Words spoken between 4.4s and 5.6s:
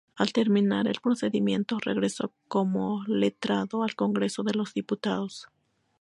de los Diputados.